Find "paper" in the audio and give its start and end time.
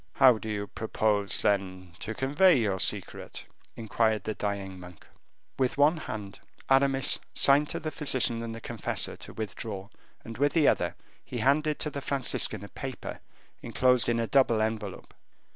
12.69-13.19